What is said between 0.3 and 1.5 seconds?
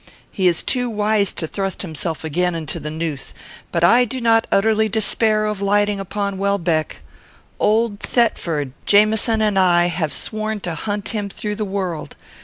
He is too wise to